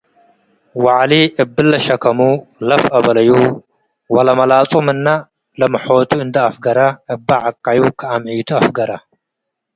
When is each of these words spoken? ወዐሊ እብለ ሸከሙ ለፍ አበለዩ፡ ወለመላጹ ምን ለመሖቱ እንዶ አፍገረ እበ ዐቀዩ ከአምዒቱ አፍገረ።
ወዐሊ 0.83 1.11
እብለ 1.43 1.71
ሸከሙ 1.85 2.19
ለፍ 2.67 2.83
አበለዩ፡ 2.97 3.31
ወለመላጹ 4.13 4.71
ምን 4.85 5.07
ለመሖቱ 5.59 6.11
እንዶ 6.23 6.35
አፍገረ 6.47 6.79
እበ 7.13 7.27
ዐቀዩ 7.43 7.79
ከአምዒቱ 7.99 8.49
አፍገረ። 8.59 8.91